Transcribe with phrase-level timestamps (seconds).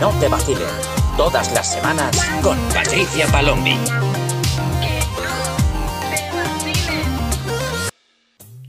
[0.00, 0.66] no te vacilen.
[1.18, 2.10] Todas las semanas
[2.42, 3.76] con Patricia Palombi.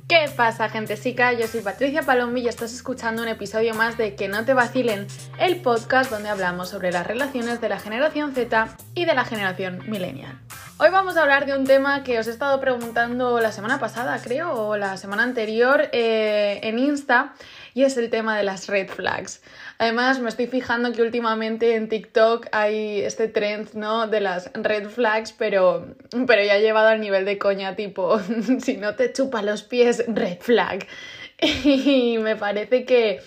[0.09, 1.31] ¿Qué pasa, gentesica?
[1.31, 5.07] Yo soy Patricia Palombi y estás escuchando un episodio más de Que no te vacilen,
[5.39, 9.89] el podcast donde hablamos sobre las relaciones de la generación Z y de la generación
[9.89, 10.37] millennial.
[10.79, 14.19] Hoy vamos a hablar de un tema que os he estado preguntando la semana pasada,
[14.21, 17.35] creo, o la semana anterior eh, en Insta,
[17.73, 19.41] y es el tema de las red flags.
[19.77, 24.07] Además, me estoy fijando que últimamente en TikTok hay este trend, ¿no?
[24.07, 25.87] De las red flags, pero,
[26.27, 28.19] pero ya llevado al nivel de coña, tipo,
[28.59, 30.85] si no te chupa los pies, red flag.
[31.63, 33.19] Y me parece que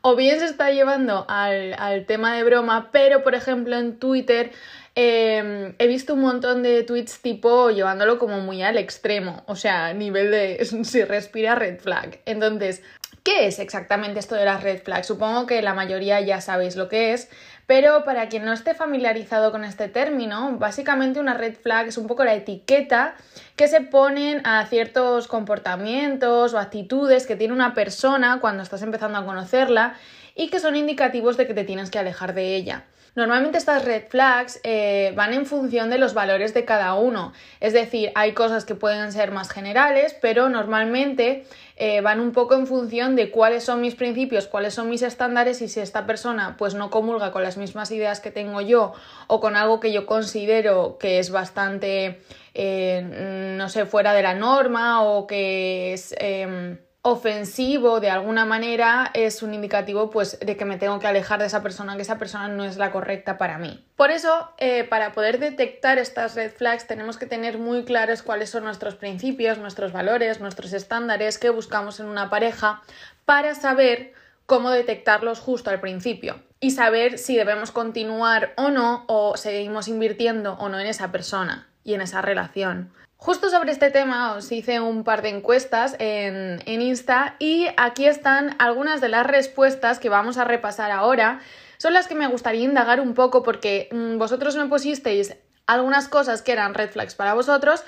[0.00, 4.52] o bien se está llevando al, al tema de broma, pero por ejemplo en Twitter
[4.98, 9.92] Em, he visto un montón de tweets tipo llevándolo como muy al extremo, o sea,
[9.92, 12.20] nivel de si respira red flag.
[12.24, 12.82] Entonces,
[13.26, 15.08] ¿qué es exactamente esto de las red flags?
[15.08, 17.28] Supongo que la mayoría ya sabéis lo que es,
[17.66, 22.06] pero para quien no esté familiarizado con este término, básicamente una red flag es un
[22.06, 23.16] poco la etiqueta
[23.56, 29.18] que se ponen a ciertos comportamientos o actitudes que tiene una persona cuando estás empezando
[29.18, 29.96] a conocerla
[30.36, 32.84] y que son indicativos de que te tienes que alejar de ella.
[33.16, 37.32] Normalmente estas red flags eh, van en función de los valores de cada uno.
[37.60, 41.46] Es decir, hay cosas que pueden ser más generales, pero normalmente
[41.76, 45.60] eh, van un poco en función de cuáles son mis principios, cuáles son mis estándares
[45.60, 48.94] y si esta persona pues no comulga con las mismas ideas que tengo yo
[49.26, 52.22] o con algo que yo considero que es bastante,
[52.54, 59.12] eh, no sé, fuera de la norma o que es em, ofensivo de alguna manera
[59.14, 62.18] es un indicativo pues de que me tengo que alejar de esa persona, que esa
[62.18, 63.86] persona no es la correcta para mí.
[63.94, 68.50] Por eso, eh, para poder detectar estas red flags tenemos que tener muy claros cuáles
[68.50, 72.82] son nuestros principios, nuestros valores, nuestros estándares que buscamos en una pareja
[73.24, 74.12] para saber
[74.46, 80.54] cómo detectarlos justo al principio y saber si debemos continuar o no o seguimos invirtiendo
[80.54, 82.90] o no en esa persona y en esa relación.
[83.26, 88.54] Justo sobre este tema os hice un par de encuestas en, Insta y aquí están
[88.60, 91.40] algunas de las respuestas que vamos a repasar ahora.
[91.76, 95.34] Son las que me gustaría indagar un poco porque mm, vosotros me pusisteis
[95.66, 97.82] algunas cosas que eran red flags para vosotros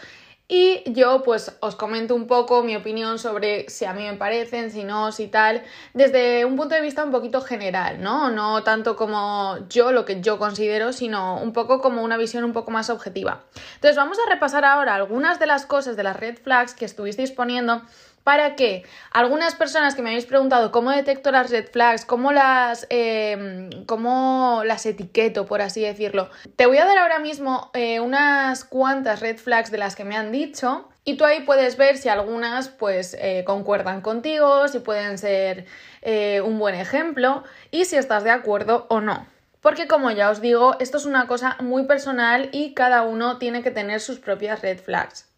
[0.50, 4.70] y yo pues os comento un poco mi opinión sobre si a mí me parecen,
[4.70, 8.30] si no, si tal, desde un punto de vista un poquito general, ¿no?
[8.30, 12.54] No tanto como yo, lo que yo considero, sino un poco como una visión un
[12.54, 13.42] poco más objetiva.
[13.74, 17.30] Entonces vamos a repasar ahora algunas de las cosas de las red flags que estuvisteis
[17.30, 17.82] poniendo
[18.28, 22.86] para que algunas personas que me habéis preguntado cómo detecto las red flags, cómo las,
[22.90, 28.64] em, cómo las etiqueto, por así decirlo, te voy a dar ahora mismo eh, unas
[28.64, 32.10] cuantas red flags de las que me han dicho y tú ahí puedes ver si
[32.10, 35.64] algunas pues eh, concuerdan contigo, si pueden ser
[36.02, 39.26] eh, un buen ejemplo y si estás de acuerdo o no.
[39.62, 43.62] Porque como ya os digo, esto es una cosa muy personal y cada uno tiene
[43.62, 45.28] que tener sus propias red flags.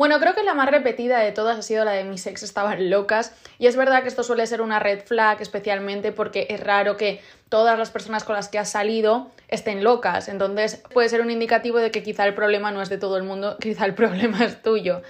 [0.00, 2.88] Bueno, creo que la más repetida de todas ha sido la de mis ex estaban
[2.88, 6.96] locas y es verdad que esto suele ser una red flag especialmente porque es raro
[6.96, 11.30] que todas las personas con las que has salido estén locas, entonces puede ser un
[11.30, 14.42] indicativo de que quizá el problema no es de todo el mundo, quizá el problema
[14.42, 15.02] es tuyo.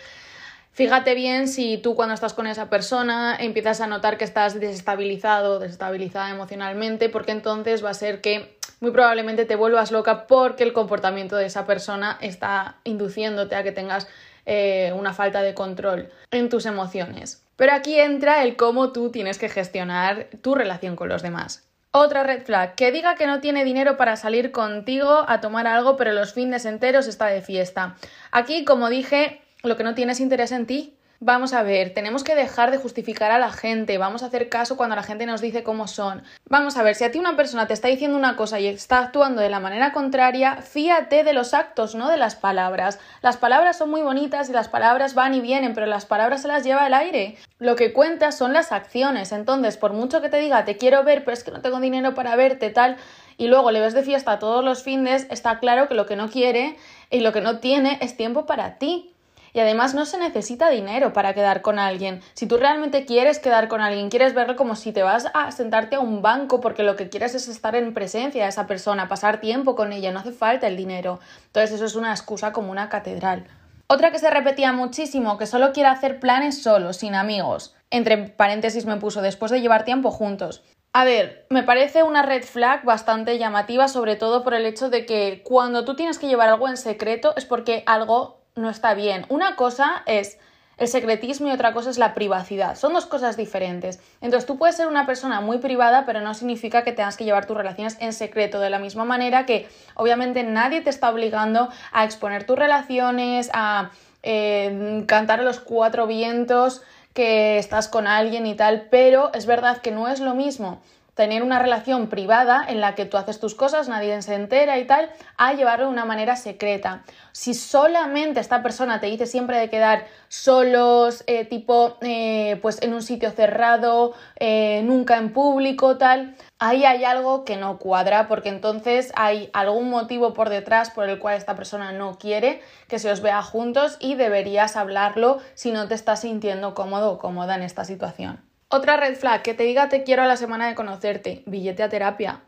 [0.72, 5.60] Fíjate bien si tú cuando estás con esa persona empiezas a notar que estás desestabilizado,
[5.60, 10.72] desestabilizada emocionalmente, porque entonces va a ser que muy probablemente te vuelvas loca porque el
[10.72, 14.08] comportamiento de esa persona está induciéndote a que tengas
[14.46, 17.44] eh, una falta de control en tus emociones.
[17.56, 21.68] Pero aquí entra el cómo tú tienes que gestionar tu relación con los demás.
[21.92, 25.96] Otra red flag, que diga que no tiene dinero para salir contigo a tomar algo,
[25.96, 27.96] pero los fines enteros está de fiesta.
[28.30, 32.34] Aquí, como dije, lo que no tienes interés en ti, Vamos a ver, tenemos que
[32.34, 35.62] dejar de justificar a la gente, vamos a hacer caso cuando la gente nos dice
[35.62, 36.22] cómo son.
[36.48, 39.00] Vamos a ver, si a ti una persona te está diciendo una cosa y está
[39.00, 42.98] actuando de la manera contraria, fíate de los actos, no de las palabras.
[43.20, 46.48] Las palabras son muy bonitas y las palabras van y vienen, pero las palabras se
[46.48, 47.36] las lleva el aire.
[47.58, 51.22] Lo que cuenta son las acciones, entonces, por mucho que te diga te quiero ver,
[51.22, 52.96] pero es que no tengo dinero para verte, tal,
[53.36, 56.30] y luego le ves de fiesta todos los fines, está claro que lo que no
[56.30, 56.78] quiere
[57.10, 59.14] y lo que no tiene es tiempo para ti.
[59.52, 62.20] Y además no se necesita dinero para quedar con alguien.
[62.34, 65.96] Si tú realmente quieres quedar con alguien, quieres verlo como si te vas a sentarte
[65.96, 69.40] a un banco porque lo que quieres es estar en presencia de esa persona, pasar
[69.40, 71.20] tiempo con ella, no hace falta el dinero.
[71.46, 73.46] Entonces eso es una excusa como una catedral.
[73.92, 77.74] Otra que se repetía muchísimo, que solo quiere hacer planes solo, sin amigos.
[77.90, 80.62] Entre paréntesis me puso después de llevar tiempo juntos.
[80.92, 85.06] A ver, me parece una red flag bastante llamativa, sobre todo por el hecho de
[85.06, 89.26] que cuando tú tienes que llevar algo en secreto es porque algo no está bien.
[89.28, 90.38] Una cosa es
[90.80, 92.74] el secretismo y otra cosa es la privacidad.
[92.74, 94.00] Son dos cosas diferentes.
[94.22, 97.46] Entonces tú puedes ser una persona muy privada, pero no significa que tengas que llevar
[97.46, 102.04] tus relaciones en secreto, de la misma manera que obviamente nadie te está obligando a
[102.04, 103.90] exponer tus relaciones, a
[104.22, 109.78] eh, cantar a los cuatro vientos que estás con alguien y tal, pero es verdad
[109.78, 110.80] que no es lo mismo
[111.14, 114.86] tener una relación privada en la que tú haces tus cosas, nadie se entera y
[114.86, 117.02] tal, a llevarlo de una manera secreta.
[117.32, 122.94] Si solamente esta persona te dice siempre de quedar solos, eh, tipo, eh, pues en
[122.94, 128.48] un sitio cerrado, eh, nunca en público, tal, ahí hay algo que no cuadra, porque
[128.48, 133.10] entonces hay algún motivo por detrás por el cual esta persona no quiere que se
[133.10, 137.62] os vea juntos y deberías hablarlo si no te estás sintiendo cómodo o cómoda en
[137.62, 138.49] esta situación.
[138.72, 141.88] Otra red flag, que te diga te quiero a la semana de conocerte, billete a
[141.88, 142.42] terapia.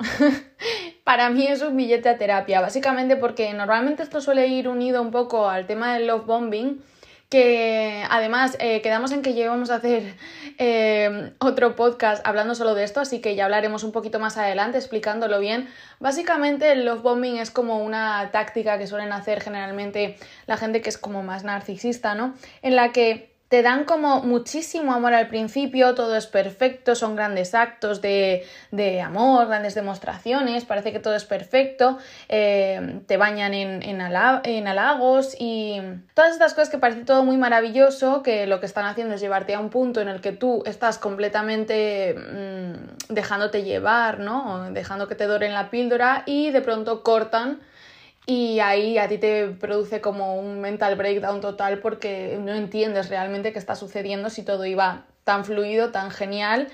[1.04, 5.10] Para mí es un billete a terapia, básicamente porque normalmente esto suele ir unido un
[5.10, 6.80] poco al tema del love bombing,
[7.28, 10.14] que además eh, quedamos en que llevamos a hacer
[10.58, 14.78] eh, otro podcast hablando solo de esto, así que ya hablaremos un poquito más adelante
[14.78, 15.69] explicándolo bien.
[15.98, 20.16] Básicamente el love bombing es como una táctica que suelen hacer generalmente
[20.46, 22.34] la gente que es como más narcisista, ¿no?
[22.62, 27.54] En la que te dan como muchísimo amor al principio, todo es perfecto, son grandes
[27.54, 28.46] actos de,
[29.04, 31.99] amor, grandes demostraciones, parece que todo es perfecto,
[32.31, 35.82] eh, te bañan en, en, halagos y
[36.14, 39.52] todas estas cosas que parece todo muy maravilloso, que lo que están haciendo es llevarte
[39.52, 44.70] a un punto en el que tú estás completamente mm, dejándote llevar, ¿no?
[44.70, 47.60] Dejando que te doren la píldora y de pronto cortan
[48.26, 53.52] y ahí a ti te produce como un mental breakdown total porque no entiendes realmente
[53.52, 56.69] qué está sucediendo si todo iba tan fluido, tan genial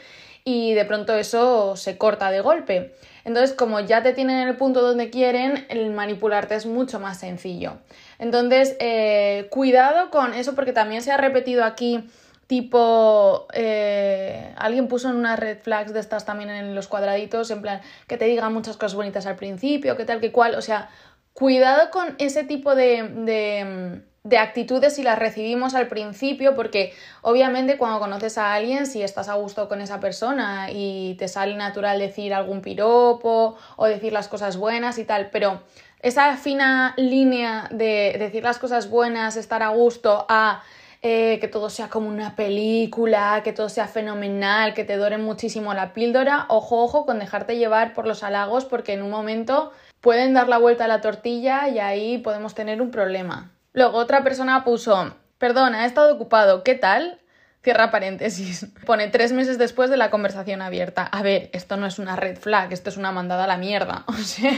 [0.45, 2.95] y de pronto eso se corta de golpe.
[3.25, 7.19] Entonces, como ya te tienen en el punto donde quieren, el manipularte es mucho más
[7.19, 7.75] sencillo.
[8.19, 12.09] Entonces, eh, cuidado con eso porque también se ha repetido aquí
[12.49, 17.61] tipo, eh, alguien puso en unas red flags de estas también en los cuadraditos, en
[17.61, 20.89] plan, que te digan muchas cosas bonitas al principio, que tal, que cual, o sea,
[21.39, 26.93] cuidado con ese tipo de, de, actitudes si las recibimos al principio, porque
[27.23, 31.55] obviamente cuando conoces a alguien, si estás a gusto con esa persona y te sale
[31.55, 35.63] natural decir algún piropo o decir las cosas buenas y tal, pero
[36.01, 40.65] esa fina línea de decir las cosas buenas, estar a gusto, a
[41.03, 45.73] eh, que todo sea como una película, que todo sea fenomenal, que te dore muchísimo
[45.73, 49.71] la píldora, ojo, ojo con dejarte llevar por los halagos porque en un momento
[50.01, 53.51] pueden dar la vuelta a la tortilla y ahí podemos tener un problema.
[53.73, 57.19] Luego otra persona puso, perdona, he estado ocupado, ¿qué tal?
[57.63, 58.67] Cierra paréntesis.
[58.87, 61.05] Pone tres meses después de la conversación abierta.
[61.05, 64.05] A ver, esto no es una red flag, esto es una mandada a la mierda.
[64.09, 64.53] O sea,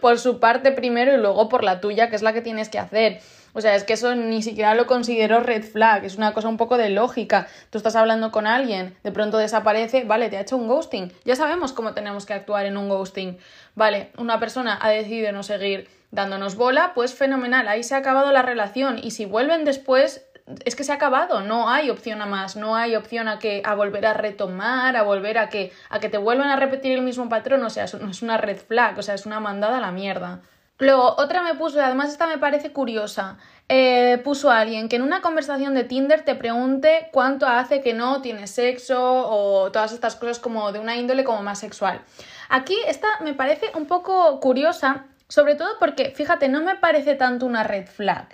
[0.00, 2.78] por su parte primero y luego por la tuya, que es la que tienes que
[2.78, 3.20] hacer.
[3.56, 6.58] O sea, es que eso ni siquiera lo considero red flag, es una cosa un
[6.58, 7.46] poco de lógica.
[7.70, 11.10] Tú estás hablando con alguien, de pronto desaparece, vale, te ha hecho un ghosting.
[11.24, 13.38] Ya sabemos cómo tenemos que actuar en un ghosting.
[13.74, 18.30] Vale, una persona ha decidido no seguir dándonos bola, pues fenomenal, ahí se ha acabado
[18.30, 20.26] la relación y si vuelven después
[20.66, 23.62] es que se ha acabado, no hay opción a más, no hay opción a que
[23.64, 27.00] a volver a retomar, a volver a que a que te vuelvan a repetir el
[27.00, 29.92] mismo patrón, o sea, es una red flag, o sea, es una mandada a la
[29.92, 30.42] mierda.
[30.78, 33.38] Luego, otra me puso, y además esta me parece curiosa,
[33.68, 37.94] eh, puso a alguien que en una conversación de Tinder te pregunte cuánto hace que
[37.94, 42.02] no tiene sexo o todas estas cosas como de una índole como más sexual.
[42.50, 47.46] Aquí esta me parece un poco curiosa, sobre todo porque, fíjate, no me parece tanto
[47.46, 48.28] una red flag.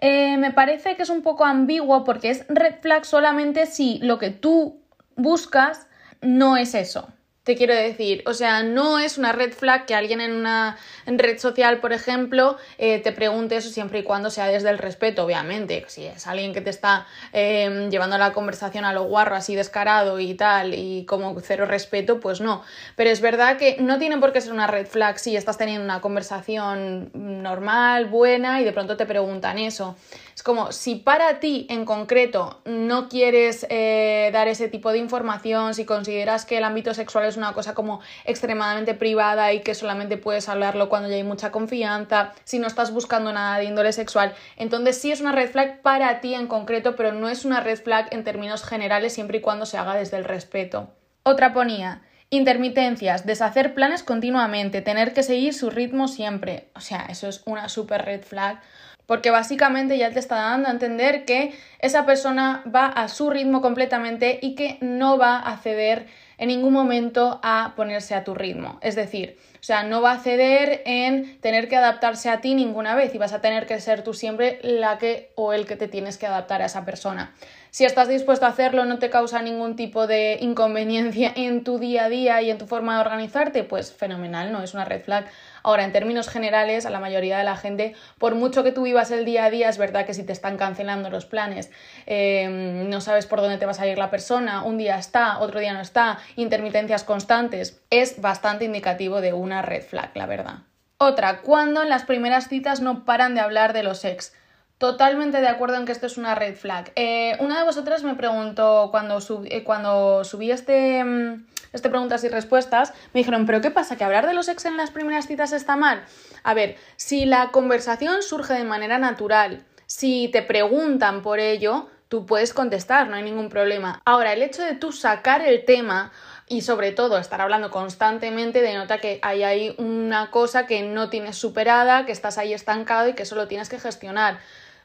[0.00, 4.18] Eh, me parece que es un poco ambiguo porque es red flag solamente si lo
[4.18, 4.80] que tú
[5.16, 5.88] buscas
[6.20, 7.08] no es eso.
[7.48, 10.76] Te quiero decir, o sea, no es una red flag que alguien en una
[11.06, 15.24] red social, por ejemplo, eh, te pregunte eso siempre y cuando sea desde el respeto,
[15.24, 15.82] obviamente.
[15.88, 20.20] Si es alguien que te está em, llevando la conversación a lo guarro, así descarado
[20.20, 22.62] y tal, y como cero respeto, pues no.
[22.96, 25.82] Pero es verdad que no tiene por qué ser una red flag si estás teniendo
[25.82, 29.96] una conversación normal, buena, y de pronto te preguntan eso.
[30.38, 35.74] Es como si para ti en concreto no quieres eh, dar ese tipo de información,
[35.74, 40.16] si consideras que el ámbito sexual es una cosa como extremadamente privada y que solamente
[40.16, 44.32] puedes hablarlo cuando ya hay mucha confianza, si no estás buscando nada de índole sexual,
[44.56, 47.82] entonces sí es una red flag para ti en concreto, pero no es una red
[47.82, 50.90] flag en términos generales siempre y cuando se haga desde el respeto.
[51.24, 56.68] Otra ponía, Intermitencias, deshacer planes continuamente, tener que seguir su ritmo siempre.
[56.76, 58.60] O sea, eso es una super red flag
[59.08, 63.62] porque básicamente ya te está dando a entender que esa persona va a su ritmo
[63.62, 68.78] completamente y que no va a ceder en ningún momento a ponerse a tu ritmo.
[68.82, 72.94] Es decir, o sea, no va a ceder en tener que adaptarse a ti ninguna
[72.94, 75.88] vez y vas a tener que ser tú siempre la que o el que te
[75.88, 77.32] tienes que adaptar a esa persona.
[77.70, 82.04] Si estás dispuesto a hacerlo, no te causa ningún tipo de inconveniencia en tu día
[82.04, 85.26] a día y en tu forma de organizarte, pues fenomenal, no es una red flag.
[85.68, 89.10] Ahora, en términos generales, a la mayoría de la gente, por mucho que tú vivas
[89.10, 91.70] el día a día, es verdad que si te están cancelando los planes,
[92.06, 95.60] em, no sabes por dónde te va a salir la persona, un día está, otro
[95.60, 100.60] día no está, intermitencias constantes, es bastante indicativo de una red flag, la verdad.
[100.96, 104.32] Otra, cuando en las primeras citas no paran de hablar de los ex.
[104.78, 106.92] Totalmente de acuerdo en que esto es una red flag.
[106.96, 112.28] Eh, una de vosotras me preguntó cuando, eh, cuando subí este, mm, este preguntas y
[112.28, 113.96] respuestas, me dijeron, pero ¿qué pasa?
[113.96, 116.04] ¿Que hablar de los ex en las primeras citas está mal?
[116.42, 122.26] A ver, si la conversación surge de manera natural, si te preguntan por ello, tú
[122.26, 124.02] puedes contestar, no hay ningún problema.
[124.04, 126.12] Ahora, el hecho de tú sacar el tema
[126.48, 131.36] y sobre todo estar hablando constantemente denota que hay ahí una cosa que no tienes
[131.36, 134.38] superada, que estás ahí estancado y que solo tienes que gestionar.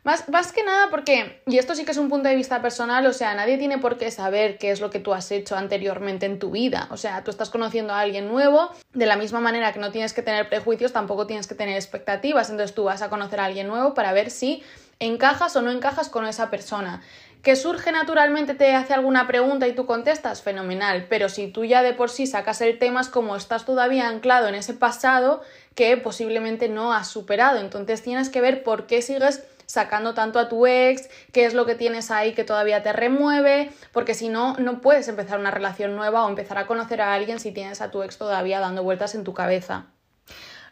[0.04, 3.06] Más, más, que nada porque, y esto sí que es un punto de vista personal,
[3.06, 6.26] o sea, nadie tiene por qué saber qué es lo que tú has hecho anteriormente
[6.26, 6.88] en tu vida.
[6.92, 10.12] O sea, tú estás conociendo a alguien nuevo, de la misma manera que no tienes
[10.12, 12.50] que tener prejuicios, tampoco tienes que tener expectativas.
[12.50, 14.62] Entonces tú vas a conocer a alguien nuevo para ver si
[15.00, 17.02] encajas o no encajas con esa persona.
[17.42, 20.42] ¿Que surge naturalmente, te hace alguna pregunta y tú contestas?
[20.42, 21.08] Fenomenal.
[21.10, 24.48] Pero si tú ya de por sí sacas el tema, es como estás todavía anclado
[24.48, 25.42] en ese pasado
[25.76, 27.60] que posiblemente no has superado.
[27.60, 31.66] Entonces tienes que ver por qué sigues sacando tanto a tu ex, qué es lo
[31.66, 35.96] que tienes ahí que todavía te remueve, porque si no, no puedes empezar una relación
[35.96, 39.16] nueva o empezar a conocer a alguien si tienes a tu ex todavía dando vueltas
[39.16, 39.88] en tu cabeza.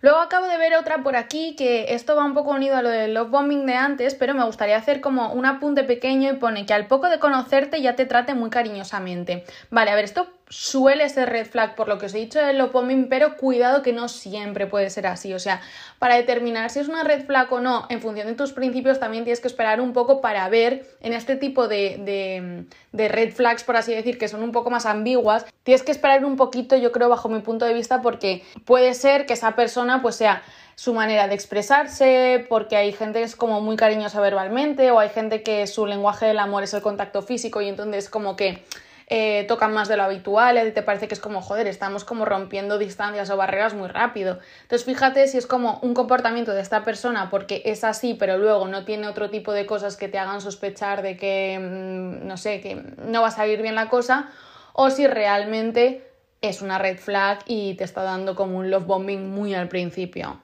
[0.02, 2.90] Luego acabo de ver otra por aquí que esto va un poco unido a lo
[2.90, 6.66] del love bombing de antes, pero me gustaría hacer como un apunte pequeño y pone
[6.66, 9.46] que al poco de conocerte ya te trate muy cariñosamente.
[9.70, 12.62] Vale, a ver, esto suele ser red flag por lo que os he dicho del
[12.67, 15.34] bombing, pero cuidado que no siempre puede ser así.
[15.34, 15.62] O sea,
[15.98, 19.24] para determinar si es una red flag o no, en función de tus principios, también
[19.24, 23.63] tienes que esperar un poco para ver en este tipo de, de, de red flags,
[23.63, 26.91] por así decir, que son un poco más ambiguas, tienes que esperar un poquito, yo
[26.91, 30.43] creo, bajo mi punto de vista, porque puede ser que esa persona pues sea
[30.75, 35.10] su manera de expresarse, porque hay gente que es como muy cariñosa verbalmente, o hay
[35.10, 38.65] gente que su lenguaje del amor es el contacto físico y entonces como que
[39.13, 42.24] eh, tocan más de lo habitual y te parece que es como, joder, estamos como
[42.24, 44.39] rompiendo distancias o barreras muy rápido.
[44.62, 48.70] Entonces fíjate si es como un comportamiento de esta persona porque es así, pero luego
[48.70, 52.62] no tiene otro tipo de cosas que te hagan sospechar de que, mm, no sé,
[52.62, 52.75] que
[53.06, 54.30] no va a salir bien la cosa,
[54.72, 56.08] o si realmente
[56.39, 60.41] es una red flag y te está dando como un love bombing muy al principio.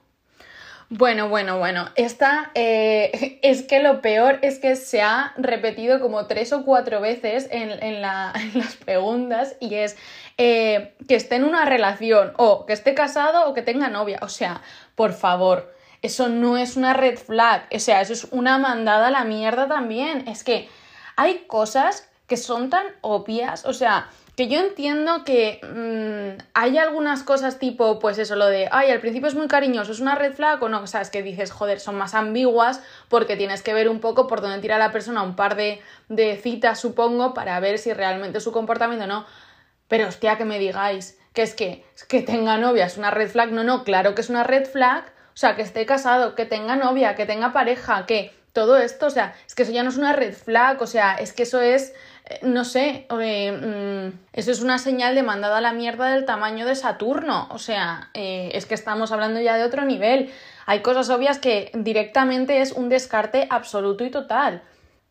[0.90, 1.90] Bueno, bueno, bueno.
[1.96, 7.00] Esta eh, es que lo peor es que se ha repetido como tres o cuatro
[7.00, 9.96] veces en, las preguntas y es
[10.38, 14.18] eh, que esté en una relación o que esté casado o que tenga novia.
[14.22, 14.62] O sea,
[14.94, 17.66] por favor, eso no es una red flag.
[17.74, 20.26] O sea, eso es una mandada a la mierda también.
[20.26, 20.70] Es que
[21.16, 23.66] hay cosas que son tan obvias.
[23.66, 28.68] O sea, que yo entiendo que mm, hay algunas cosas tipo, pues eso, lo de,
[28.70, 31.10] ay, al principio es muy cariñoso, es una red flag o no, o sea, es
[31.10, 34.78] que dices, joder, son más ambiguas porque tienes que ver un poco por dónde tira
[34.78, 39.26] la persona, un par de, de citas, supongo, para ver si realmente su comportamiento no.
[39.88, 43.50] Pero hostia, que me digáis que es que, que tenga novia es una red flag,
[43.50, 45.02] no, no, claro que es una red flag,
[45.34, 49.10] o sea, que esté casado, que tenga novia, que tenga pareja, que todo esto, o
[49.10, 51.60] sea, es que eso ya no es una red flag, o sea, es que eso
[51.60, 51.92] es
[52.42, 56.74] no sé, mm, eso es una señal de mandada a la mierda del tamaño de
[56.74, 57.48] Saturno.
[57.50, 60.30] O sea, eh, es que estamos hablando ya de otro nivel.
[60.66, 64.62] Hay cosas obvias que directamente es un descarte absoluto y total.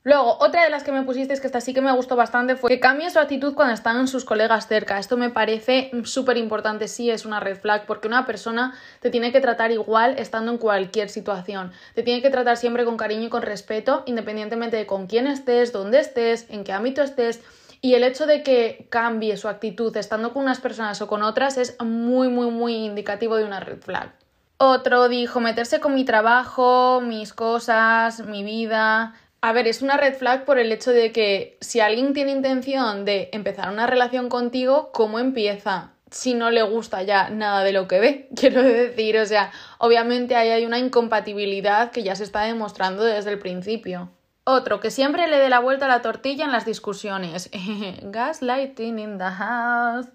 [0.07, 2.55] Luego, otra de las que me pusiste, es que esta sí que me gustó bastante,
[2.55, 4.99] fue que cambie su actitud cuando están sus colegas cerca.
[4.99, 9.33] Esto me parece súper importante, sí es una red flag, porque una persona te tiene
[9.33, 11.73] que tratar igual estando en cualquier situación.
[11.93, 15.73] Te tiene que tratar siempre con cariño y con respeto, independientemente de con quién estés,
[15.73, 17.41] dónde estés, en qué ámbito estés.
[17.81, 21.57] Y el hecho de que cambie su actitud estando con unas personas o con otras
[21.57, 24.13] es muy, muy, muy indicativo de una red flag.
[24.59, 30.15] Otro dijo meterse con mi trabajo, mis cosas, mi vida, a ver, es una red
[30.15, 34.89] flag por el hecho de que si alguien tiene intención de empezar una relación contigo,
[34.93, 35.91] ¿cómo empieza?
[36.09, 40.35] Si no le gusta ya nada de lo que ve, quiero decir, o sea, obviamente
[40.35, 44.09] ahí hay una incompatibilidad que ya se está demostrando desde el principio.
[44.43, 47.49] Otro, que siempre le dé la vuelta a la tortilla en las discusiones.
[48.01, 50.07] Gaslighting in the house.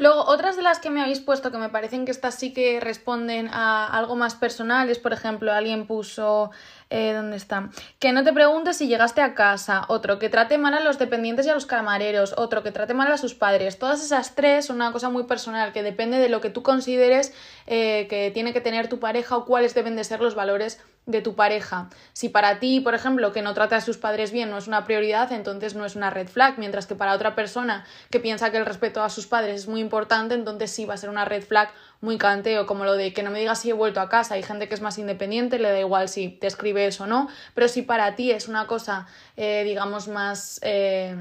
[0.00, 2.80] Luego, otras de las que me habéis puesto que me parecen que estas sí que
[2.80, 6.50] responden a algo más personal es, por ejemplo, alguien puso
[6.92, 7.70] eh, ¿Dónde está?
[8.00, 9.84] Que no te preguntes si llegaste a casa.
[9.86, 12.34] Otro, que trate mal a los dependientes y a los camareros.
[12.36, 13.78] Otro, que trate mal a sus padres.
[13.78, 17.32] Todas esas tres son una cosa muy personal que depende de lo que tú consideres
[17.68, 21.22] eh, que tiene que tener tu pareja o cuáles deben de ser los valores de
[21.22, 21.88] tu pareja.
[22.12, 24.84] Si para ti, por ejemplo, que no trate a sus padres bien no es una
[24.84, 28.58] prioridad, entonces no es una red flag, mientras que para otra persona que piensa que
[28.58, 31.42] el respeto a sus padres es muy importante, entonces sí va a ser una red
[31.42, 34.34] flag muy canteo, como lo de que no me digas si he vuelto a casa.
[34.34, 37.28] Hay gente que es más independiente, le da igual si te escribe eso o no,
[37.54, 40.60] pero si para ti es una cosa, eh, digamos, más...
[40.62, 41.16] Eh,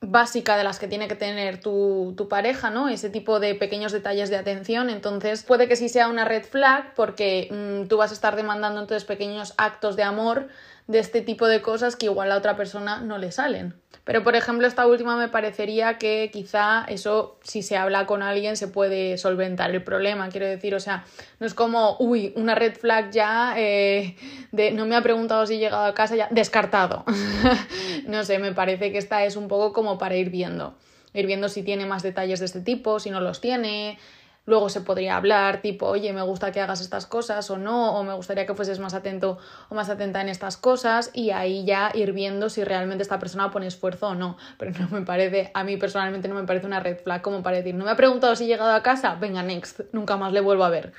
[0.00, 2.88] básica de las que tiene que tener tu, tu, pareja, ¿no?
[2.88, 4.88] Ese tipo de pequeños detalles de atención.
[4.88, 8.80] Entonces, puede que sí sea una red flag porque mm, tú vas a estar demandando
[8.80, 10.48] entonces pequeños actos de amor
[10.90, 13.74] de este tipo de cosas que igual a otra persona no le salen.
[14.02, 18.56] Pero, por ejemplo, esta última me parecería que quizá eso, si se habla con alguien,
[18.56, 20.28] se puede solventar el problema.
[20.30, 21.04] Quiero decir, o sea,
[21.38, 24.16] no es como, uy, una red flag ya eh,
[24.50, 27.04] de no me ha preguntado si he llegado a casa ya, descartado.
[28.06, 30.74] no sé, me parece que esta es un poco como para ir viendo.
[31.12, 33.96] Ir viendo si tiene más detalles de este tipo, si no los tiene,
[34.50, 38.02] Luego se podría hablar tipo, oye, me gusta que hagas estas cosas o no, o
[38.02, 39.38] me gustaría que fueses más atento
[39.68, 43.52] o más atenta en estas cosas y ahí ya ir viendo si realmente esta persona
[43.52, 44.36] pone esfuerzo o no.
[44.58, 47.58] Pero no me parece, a mí personalmente no me parece una red flag como para
[47.58, 50.40] decir, no me ha preguntado si he llegado a casa, venga, next, nunca más le
[50.40, 50.92] vuelvo a ver.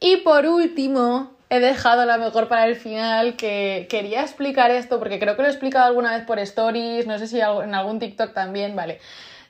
[0.00, 5.18] Y por último, he dejado la mejor para el final, que quería explicar esto porque
[5.18, 8.34] creo que lo he explicado alguna vez por stories, no sé si en algún TikTok
[8.34, 9.00] también, vale.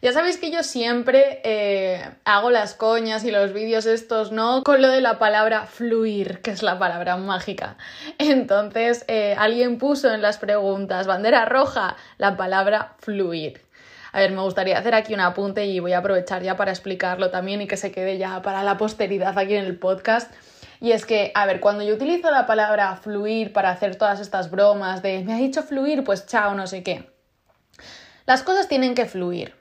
[0.01, 4.63] Ya sabéis que yo siempre eh, hago las coñas y los vídeos estos, ¿no?
[4.63, 7.77] Con lo de la palabra fluir, que es la palabra mágica.
[8.19, 13.67] Entonces, eh, alguien puso en las preguntas, bandera roja, la palabra fluir.
[14.13, 17.31] A ver, me gustaría hacer aquí un apunte y voy a aprovechar ya para explicarlo
[17.31, 20.33] también y que se quede ya para la posteridad aquí en el podcast.
[20.81, 24.49] Y es que, a ver, cuando yo utilizo la palabra fluir para hacer todas estas
[24.49, 27.11] bromas de me ha dicho fluir, pues chao, no sé qué.
[28.27, 29.58] Las cosas tienen que fluir.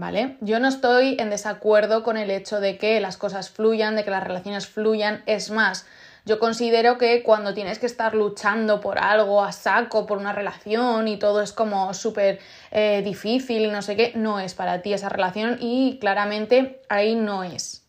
[0.00, 0.38] ¿Vale?
[0.40, 4.10] Yo no estoy en desacuerdo con el hecho de que las cosas fluyan, de que
[4.10, 5.86] las relaciones fluyan, es más,
[6.24, 11.06] yo considero que cuando tienes que estar luchando por algo a saco, por una relación
[11.06, 12.38] y todo es como súper
[12.70, 17.14] eh, difícil y no sé qué, no es para ti esa relación y claramente ahí
[17.14, 17.84] no es.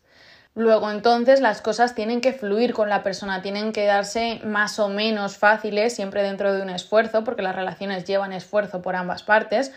[0.54, 4.90] Luego entonces las cosas tienen que fluir con la persona, tienen que darse más o
[4.90, 9.72] menos fáciles, siempre dentro de un esfuerzo, porque las relaciones llevan esfuerzo por ambas partes,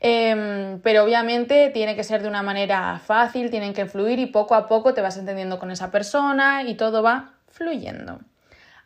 [0.00, 4.54] Em, pero obviamente tiene que ser de una manera fácil, tienen que fluir y poco
[4.54, 8.18] a poco te vas entendiendo con esa persona y todo va fluyendo.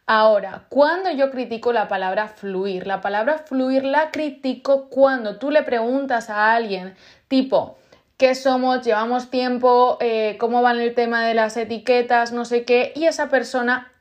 [0.06, 5.62] Ahora, cuando yo critico la palabra fluir, la palabra fluir la critico cuando tú le
[5.62, 6.94] preguntas a alguien
[7.28, 7.78] tipo,
[8.18, 8.84] ¿qué somos?
[8.84, 9.96] ¿Llevamos tiempo?
[10.00, 12.32] Eh, ¿Cómo va el tema de las etiquetas?
[12.32, 12.92] No sé qué.
[12.96, 13.92] Y esa persona,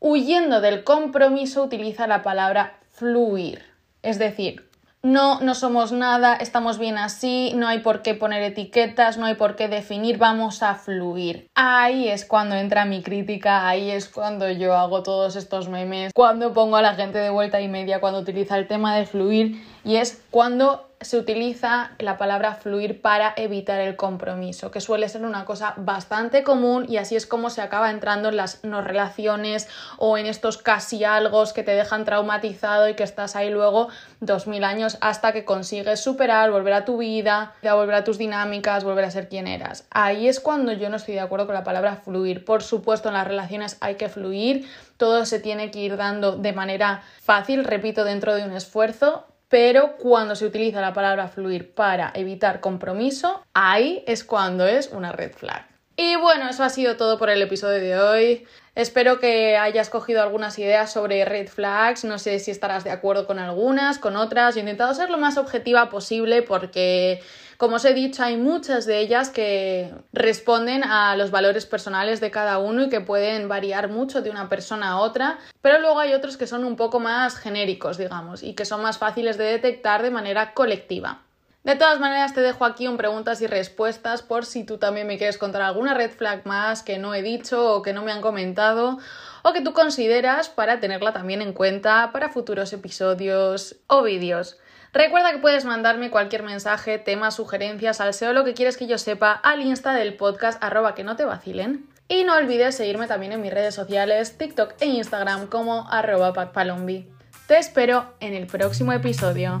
[0.00, 3.62] huyendo del compromiso, utiliza la palabra fluir.
[4.02, 4.65] Es decir,
[5.06, 9.36] no, no somos nada, estamos bien así, no hay por qué poner etiquetas, no hay
[9.36, 11.48] por qué definir, vamos a fluir.
[11.54, 16.52] Ahí es cuando entra mi crítica, ahí es cuando yo hago todos estos memes, cuando
[16.52, 19.94] pongo a la gente de vuelta y media, cuando utiliza el tema de fluir y
[19.94, 25.44] es cuando se utiliza la palabra fluir para evitar el compromiso, que suele ser una
[25.44, 30.16] cosa bastante común y así es como se acaba entrando en las no relaciones o
[30.16, 33.88] en estos casi algo que te dejan traumatizado y que estás ahí luego
[34.20, 38.84] dos mil años hasta que consigues superar, volver a tu vida, volver a tus dinámicas,
[38.84, 39.86] volver a ser quien eras.
[39.90, 42.44] Ahí es cuando yo no estoy de acuerdo con la palabra fluir.
[42.44, 46.52] Por supuesto, en las relaciones hay que fluir, todo se tiene que ir dando de
[46.52, 52.12] manera fácil, repito, dentro de un esfuerzo, pero cuando se utiliza la palabra fluir para
[52.14, 55.75] evitar compromiso, ahí es cuando es una red flag.
[55.96, 58.46] Y bueno, eso ha sido todo por el episodio de hoy.
[58.74, 62.04] Espero que hayas cogido algunas ideas sobre red flags.
[62.04, 64.56] No sé si estarás de acuerdo con algunas, con otras.
[64.56, 67.22] He intentado ser lo más objetiva posible porque
[67.56, 72.30] como os he dicho, hay muchas de ellas que responden a los valores personales de
[72.30, 76.12] cada uno y que pueden variar mucho de una persona a otra, pero luego hay
[76.12, 80.02] otros que son un poco más genéricos, digamos, y que son más fáciles de detectar
[80.02, 81.22] de manera colectiva.
[81.66, 85.18] De todas maneras, te dejo aquí un preguntas y respuestas por si tú también me
[85.18, 88.20] quieres contar alguna red flag más que no he dicho o que no me han
[88.20, 88.98] comentado
[89.42, 94.58] o que tú consideras para tenerla también en cuenta para futuros episodios o vídeos.
[94.92, 98.96] Recuerda que puedes mandarme cualquier mensaje, tema, sugerencias, al SEO, lo que quieres que yo
[98.96, 101.88] sepa, al insta del podcast arroba que no te vacilen.
[102.06, 107.08] Y no olvides seguirme también en mis redes sociales, TikTok e Instagram como arroba patpalombi.
[107.48, 109.60] Te espero en el próximo episodio.